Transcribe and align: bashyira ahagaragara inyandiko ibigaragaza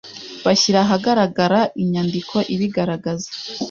bashyira 0.45 0.79
ahagaragara 0.85 1.59
inyandiko 1.81 2.35
ibigaragaza 2.53 3.29